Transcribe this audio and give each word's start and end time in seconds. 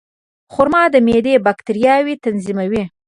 خرما 0.53 0.83
د 0.93 0.95
معدې 1.07 1.33
باکتریاوې 1.45 2.15
تنظیموي. 2.25 2.83